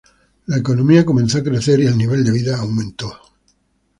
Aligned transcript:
La 0.47 0.57
economía 0.57 1.05
comenzó 1.05 1.37
a 1.37 1.43
crecer 1.43 1.79
y 1.81 1.85
el 1.85 1.95
nivel 1.95 2.23
de 2.23 2.31
vida 2.31 2.57
aumentó. 2.57 3.15